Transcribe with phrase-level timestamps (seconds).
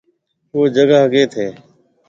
[0.53, 1.49] او جگھا ڪيٿ هيَ؟